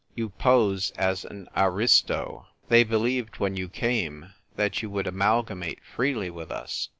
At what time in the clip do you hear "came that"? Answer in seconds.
3.69-4.81